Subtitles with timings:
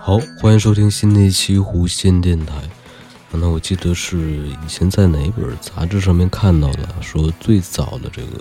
[0.00, 2.54] 好，欢迎收听新的一期无线电台。
[3.30, 8.40] 那我记得是以前在哪本杂志上面看到的，说最早的这个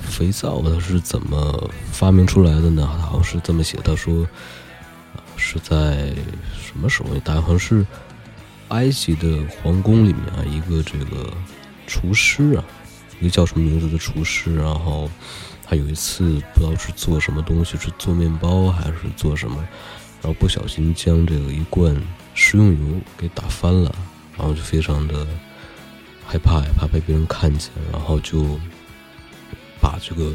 [0.00, 2.86] 肥皂它是怎么发明出来的呢？
[2.86, 4.26] 好像是这么写，他说
[5.36, 6.12] 是在
[6.60, 7.14] 什么时候？
[7.24, 7.86] 大概好像是。
[8.68, 11.32] 埃及的皇宫里面啊，一个这个
[11.86, 12.62] 厨师啊，
[13.18, 15.10] 一个叫什么名字的厨师，然后
[15.68, 19.56] 他有一次不知道是做什么东西，是做面包还是做什么，
[20.22, 21.94] 然后不小心将这个一罐
[22.32, 23.94] 食用油给打翻了，
[24.36, 25.26] 然后就非常的
[26.26, 28.58] 害怕，怕被别人看见，然后就
[29.78, 30.32] 把这个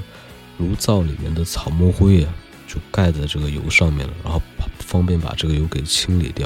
[0.59, 2.31] 炉灶里面的草木灰啊，
[2.67, 4.39] 就盖在这个油上面了，然后
[4.77, 6.45] 方便把这个油给清理掉。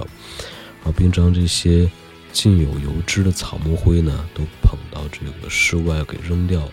[0.78, 1.92] 然后并将这些
[2.32, 6.72] 浸有油脂的草木灰呢，都捧到这个室外给扔掉了。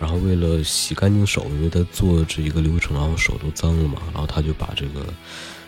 [0.00, 5.00] 然后为了洗干净手，因为他做这一个流程，然后手都脏了嘛，然后他就把这个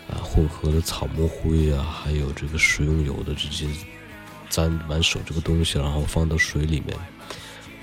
[0.09, 3.67] 啊混合的草木灰啊，还有这个食用油的这些
[4.49, 6.97] 沾满手这个东西，然后放到水里面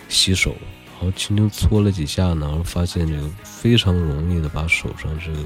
[0.08, 0.56] 洗手，
[0.95, 5.39] 然后轻轻搓了几下呢，然后发现这个非常容易的把手上这个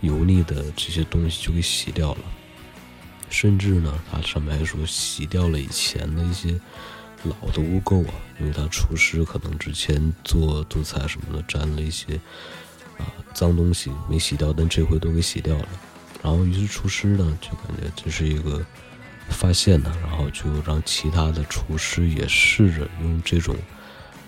[0.00, 2.20] 油腻的这些东西就给洗掉了。
[3.28, 6.58] 甚至呢，他上面还说洗掉了以前的一些
[7.24, 12.14] 老的污垢啊，因为他厨师可能之前做做菜什么的沾了一些
[12.98, 15.68] 啊脏东西没洗掉，但这回都给洗掉了。
[16.22, 18.64] 然后于是厨师呢就感觉这是一个
[19.28, 23.56] 发现呢，然后就让其他的厨师也试着用这种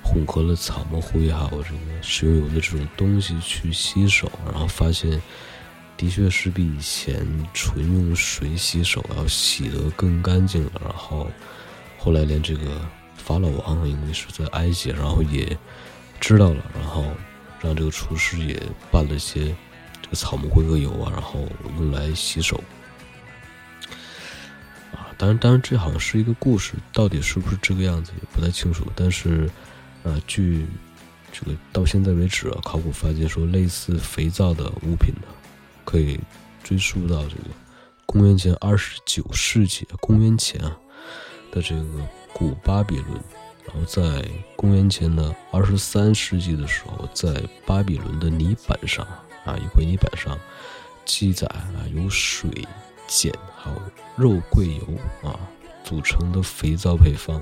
[0.03, 5.21] 混合了草木灰还有这个食用油的这种东西去洗手，然后发现。
[5.97, 7.25] 的确是比以前
[7.55, 10.73] 纯用水洗手要洗得更干净了。
[10.83, 11.31] 然后
[12.05, 15.57] 后来连这个法老王，因为是在埃及，然后也
[16.21, 17.03] 知道了，然后
[17.63, 19.57] 让这个厨师也拌了些
[20.03, 21.49] 这个草木灰和油啊，然后
[21.79, 22.63] 用来洗手。
[24.93, 28.85] 啊，当然，当然这好像是一个故事，到底是不是这个样子也不太清楚。
[28.95, 29.51] 但是，
[30.03, 30.67] 呃，据
[31.33, 35.29] 这个到现在为止啊，考古发现说，类似肥皂的物品呢。
[35.87, 36.21] 可以
[36.63, 37.45] 追溯到这个
[38.07, 40.77] 公元前二十九世纪，公元前啊
[41.55, 41.85] 的这个
[42.33, 43.13] 古巴比伦，
[43.65, 47.33] 然后在公元前的二十三世纪的时候，在
[47.65, 49.07] 巴比伦的泥板上
[49.45, 50.37] 啊一块泥板上
[51.05, 52.51] 记载啊由水、
[53.07, 53.81] 碱还有
[54.17, 55.39] 肉桂油啊
[55.85, 57.41] 组成的肥皂配方，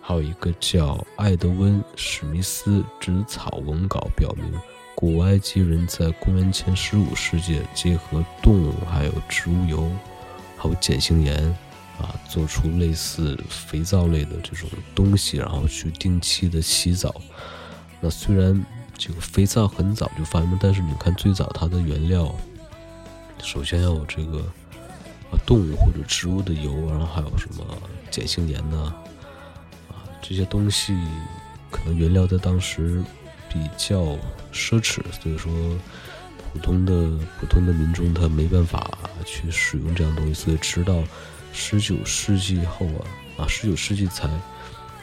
[0.00, 4.58] 还有一个叫艾德温·史密斯纸草文稿表明。
[4.94, 9.90] 古埃及人在公元前十五世纪结合动物还有植物油，
[10.56, 11.54] 还有碱性盐，
[11.98, 17.14] 啊，做出类似肥皂类的这种东西，然后去定期的洗澡。
[18.00, 18.64] 那虽然
[18.96, 22.34] 这个肥皂很早就发明，但是你看最早它的原料，
[23.42, 24.38] 首先要有这个
[25.30, 27.64] 啊动物或者植物的油，然后还有什么
[28.10, 28.94] 碱性盐呢？
[29.88, 30.96] 啊，这些东西
[31.70, 33.02] 可能原料在当时。
[33.48, 34.02] 比较
[34.52, 35.50] 奢侈，所以说
[36.52, 36.92] 普通的
[37.38, 41.02] 普通的民众他没办法去使用这样东西，所以直到
[41.56, 43.00] 十九世纪后啊
[43.38, 44.28] 啊，十九世纪才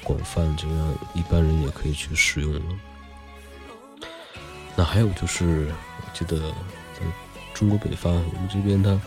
[0.03, 2.61] 广泛这样一般人也可以去使用了。
[4.75, 6.51] 那还有就是，我记得
[6.93, 7.01] 在
[7.55, 9.01] 中国北方，我们这边他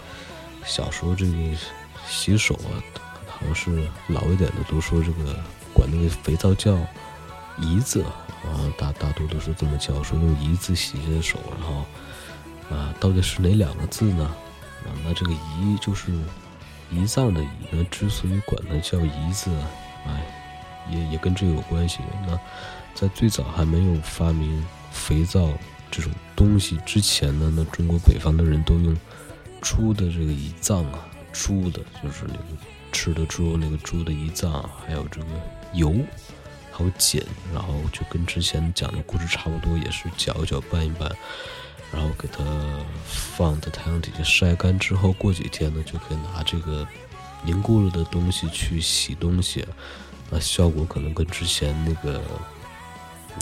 [0.64, 1.32] 小时候这个
[2.08, 2.82] 洗手啊，
[3.28, 5.38] 好像是老一点的都说这个
[5.72, 6.76] 管那个肥皂叫
[7.58, 8.04] 姨子。
[8.44, 11.84] 啊，大大多都是这么叫，说用“胰”字洗洗手，然后
[12.70, 14.24] 啊，到底是哪两个字呢？
[14.84, 16.12] 啊，那这个“胰”就是
[16.92, 17.40] 胰脏的
[17.70, 17.84] “胰”呢？
[17.90, 19.50] 之所以管它叫“胰”字，
[20.06, 20.22] 哎，
[20.90, 21.98] 也也跟这个有关系。
[22.26, 22.38] 那
[22.94, 25.48] 在最早还没有发明肥皂
[25.90, 28.96] 这种东西之前呢，那中国北方的人都用
[29.60, 32.44] 猪的这个胰脏啊，猪的就是那个
[32.92, 35.26] 吃的猪那个猪的胰脏，还有这个
[35.74, 35.94] 油。
[36.76, 37.24] 还有碱，
[37.54, 41.10] 然后就跟之前讲的故事差不多，也是搅一搅拌一拌，
[41.90, 42.44] 然后给它
[43.06, 46.86] 放在太阳底下晒干之后，过几天呢就可以拿这个
[47.44, 49.66] 凝固了的东西去洗东西，
[50.28, 52.20] 那效果可能跟之前那个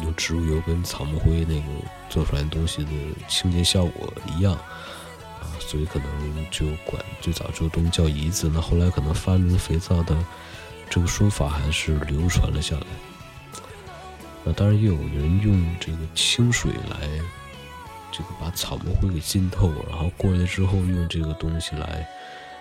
[0.03, 1.67] 用植物油跟草木灰那个
[2.09, 2.91] 做出来的东西的
[3.29, 8.49] 清洁效果一样啊，所以可能就管最早这个东西叫胰子。
[8.55, 10.17] 那后来可能发明肥皂的
[10.89, 12.87] 这个说法还是流传了下来。
[14.45, 17.09] 那当然也有人用这个清水来
[18.13, 22.07] 这个把草木灰给浸透，然后过来之后用这个东西来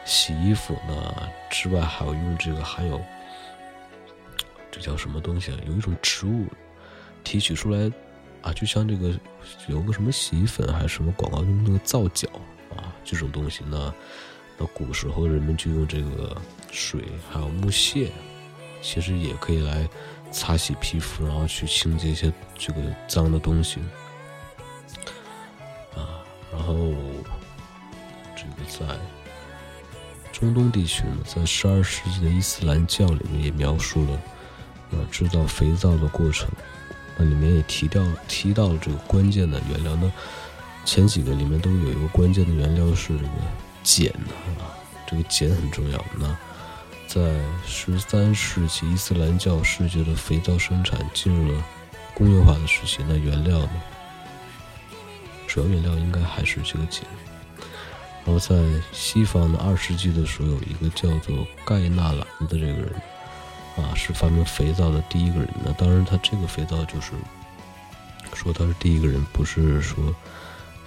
[0.06, 0.78] 洗衣服。
[0.88, 3.02] 那之外还有用这个还有。
[4.72, 5.58] 这叫什么东西啊？
[5.68, 6.48] 有一种植物
[7.24, 7.92] 提取出来
[8.42, 9.14] 啊，就像这个
[9.68, 12.28] 有个什么洗衣粉还是什么广告用那个皂角
[12.76, 13.94] 啊，这种东西呢，
[14.58, 16.36] 那古时候人们就用这个
[16.72, 18.12] 水还有木屑，
[18.82, 19.88] 其实也可以来
[20.34, 23.80] 擦洗皮肤，然后去清洁一些这个脏的东西
[25.96, 26.20] 啊。
[26.52, 26.76] 然后
[28.36, 29.00] 这个在
[30.32, 34.20] 中东地区呢，在十二世纪的伊斯兰教里面也描述了。
[34.92, 36.48] 呃，制造肥皂的过程，
[37.18, 40.14] 那里面也提到提到了这个关键的原料呢。
[40.86, 43.30] 前几个里面都有一个关键的原料是这个
[43.84, 44.14] 碱
[44.60, 44.70] 啊，
[45.08, 46.06] 这个碱很重要。
[46.20, 46.28] 那
[47.14, 47.22] 在
[47.64, 51.64] 十三世纪伊斯兰教世界的肥皂生产进入了
[52.16, 53.70] 工业化的时期，那原料呢，
[55.46, 57.02] 主要原料应该还是这个碱。
[58.26, 58.56] 然后在
[58.92, 62.92] 西方的二世纪的时候，有一个叫做盖纳兰的这个人。
[63.76, 65.50] 啊，是发明肥皂的第一个人。
[65.66, 67.12] 那当然，他这个肥皂就是
[68.36, 70.16] 说他是第一个人，不是说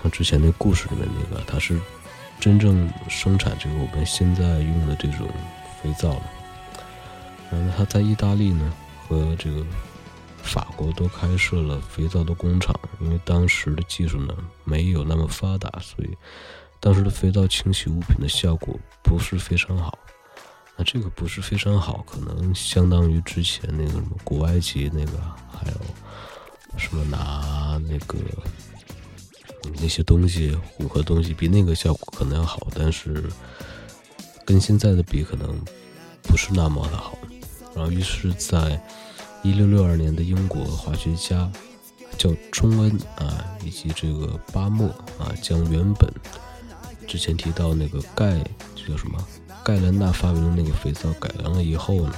[0.00, 1.81] 像之前那故事里面那个，他是
[2.38, 5.28] 真正生产这个我们现在用的这种
[5.86, 6.22] 肥皂了。
[7.50, 8.72] 然后他在意大利呢
[9.06, 9.64] 和这个
[10.42, 14.34] 法国都开设了肥皂的工厂，因为当时的技术呢
[14.64, 16.10] 没有那么发达，所以
[16.80, 19.96] 当时的肥皂清洗物品的效果不是非常好。
[20.76, 25.18] 那这个不是非常好，可能相当于之前那个什么古埃及那个，
[25.52, 28.18] 还有什么拿那个
[29.80, 33.24] 那些东西混合东西，比那个效果可能要好，但是
[34.46, 35.60] 跟现在的比，可能
[36.22, 37.19] 不是那么的好。
[37.75, 38.81] 然后，于是在
[39.43, 41.50] 一六六二年的英国化学家
[42.16, 44.88] 叫钟恩啊，以及这个巴莫
[45.19, 46.10] 啊，将原本
[47.06, 48.43] 之前提到那个钙，
[48.75, 49.22] 这叫什么？
[49.64, 52.14] 盖兰纳发明的那个肥皂改良了以后呢，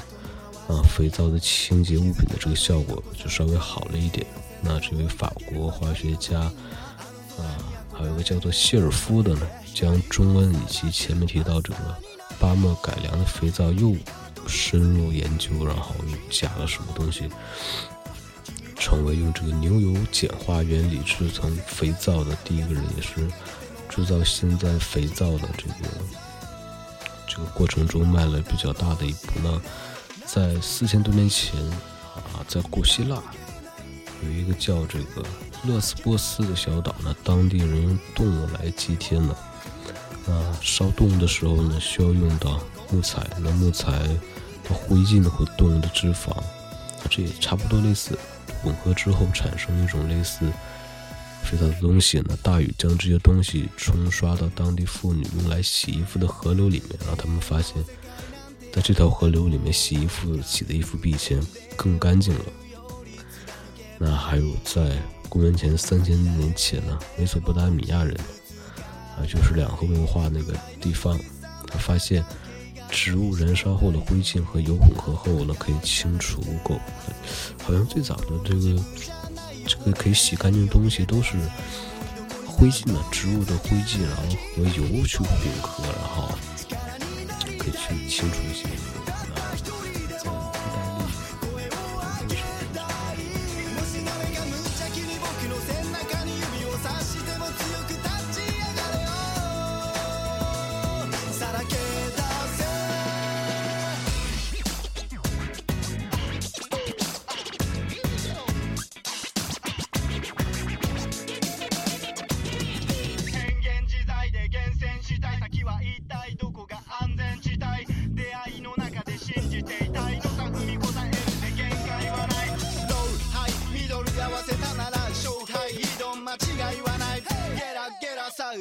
[0.68, 4.26] 啊，肥皂的清洁物品的这个效果就稍微好了一点。
[4.60, 7.56] 那这位法国化学家，啊，
[7.92, 11.78] 还有一个叫做谢尔夫的呢，将中恩以及前面提到这个
[12.38, 13.96] 巴莫改良的肥皂又
[14.46, 17.28] 深入研究，然后又加了什么东西，
[18.76, 23.28] 成为用这个牛油碱化原理制成肥皂的第一个人，也是
[23.88, 25.90] 制造现在肥皂的这个。
[27.26, 29.60] 这个过程中迈了比较大的一步呢，
[30.24, 31.60] 在四千多年前
[32.32, 33.22] 啊，在古希腊
[34.24, 35.22] 有一个叫这个
[35.64, 39.36] 勒斯波斯的小岛呢，当地人用动物来祭天呢。
[40.28, 42.60] 那，烧动物的时候呢，需要用到
[42.90, 43.90] 木材，那木材
[44.64, 46.36] 的灰烬和动物的脂肪，
[47.08, 48.18] 这也差不多类似，
[48.62, 50.40] 混合之后产生一种类似。
[51.42, 52.36] 肥皂的东西呢？
[52.42, 57.82] 大禹将这些东西冲刷到当地妇女用来洗衣服的河流里面，让他们发现，
[58.70, 61.40] 在这条河流里面洗衣服洗的衣服比以前
[61.74, 62.44] 更干净了。
[63.96, 68.14] 那还有在公元前三千年前呢，美索不达米亚人
[69.18, 71.18] 啊，就是两河文化那个地方，
[71.66, 72.24] 他发现
[72.90, 76.78] 植物燃烧后的灰烬和油混合后呢，可以清除污垢。
[77.62, 78.82] 好像最早的这个。
[79.66, 81.36] 这个可以洗干净东西都是
[82.46, 84.22] 灰烬的，植物的灰烬，然后
[84.56, 85.28] 和油去混
[85.60, 86.26] 合，然后
[87.58, 88.64] 可以去清除一些。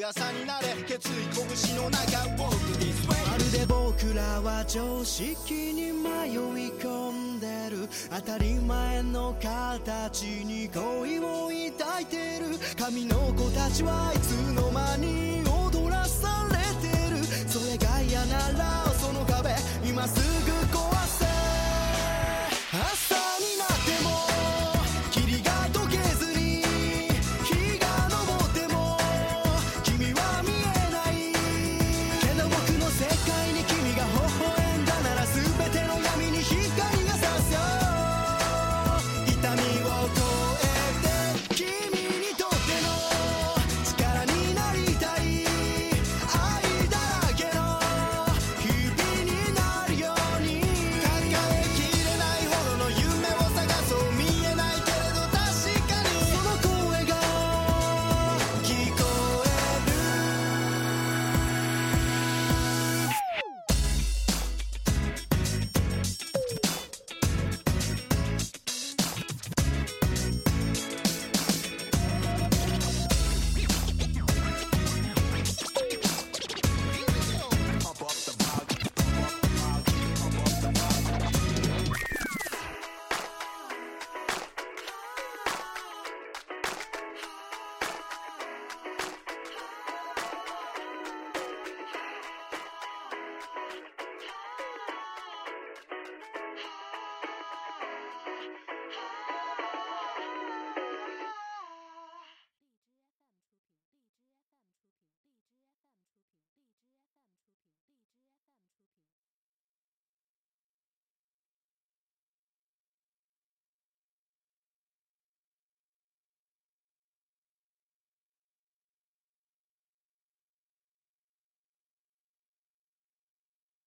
[0.09, 7.89] 朝になれ決意拳の中ウォークディスまるで僕らは常識に迷い込んでる。
[8.09, 12.57] 当たり前の形に恋を抱いてる。
[12.79, 15.36] 神の子たちはいつの間に